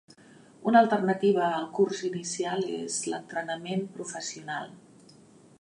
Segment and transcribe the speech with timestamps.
[0.71, 4.77] Una alternativa al curs inicial és el l'entrenament professional.